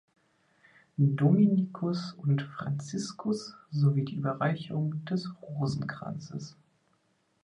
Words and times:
Dominikus 0.97 2.13
und 2.17 2.41
Franziskus 2.41 3.53
sowie 3.69 4.03
die 4.03 4.15
Überreichung 4.15 5.05
des 5.05 5.29
Rosenkranzes. 5.43 6.55